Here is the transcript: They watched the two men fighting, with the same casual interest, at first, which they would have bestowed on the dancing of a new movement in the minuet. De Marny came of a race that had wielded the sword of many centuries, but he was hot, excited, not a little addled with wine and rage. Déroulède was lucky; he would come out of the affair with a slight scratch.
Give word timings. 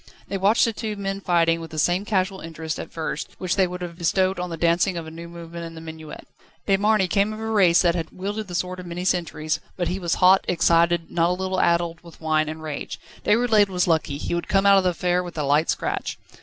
They 0.29 0.37
watched 0.39 0.65
the 0.65 0.73
two 0.73 0.95
men 0.95 1.21
fighting, 1.21 1.61
with 1.61 1.69
the 1.69 1.77
same 1.77 2.05
casual 2.05 2.39
interest, 2.39 2.79
at 2.79 2.91
first, 2.91 3.29
which 3.37 3.55
they 3.55 3.67
would 3.67 3.83
have 3.83 3.99
bestowed 3.99 4.39
on 4.39 4.49
the 4.49 4.57
dancing 4.57 4.97
of 4.97 5.05
a 5.05 5.11
new 5.11 5.29
movement 5.29 5.63
in 5.63 5.75
the 5.75 5.79
minuet. 5.79 6.27
De 6.65 6.75
Marny 6.75 7.07
came 7.07 7.31
of 7.31 7.39
a 7.39 7.45
race 7.45 7.83
that 7.83 7.93
had 7.93 8.09
wielded 8.09 8.47
the 8.47 8.55
sword 8.55 8.79
of 8.79 8.87
many 8.87 9.05
centuries, 9.05 9.59
but 9.77 9.89
he 9.89 9.99
was 9.99 10.15
hot, 10.15 10.43
excited, 10.47 11.11
not 11.11 11.29
a 11.29 11.33
little 11.39 11.59
addled 11.61 12.01
with 12.01 12.19
wine 12.19 12.49
and 12.49 12.63
rage. 12.63 12.99
Déroulède 13.23 13.67
was 13.69 13.85
lucky; 13.85 14.17
he 14.17 14.33
would 14.33 14.47
come 14.47 14.65
out 14.65 14.79
of 14.79 14.83
the 14.85 14.89
affair 14.89 15.21
with 15.21 15.37
a 15.37 15.41
slight 15.41 15.69
scratch. 15.69 16.17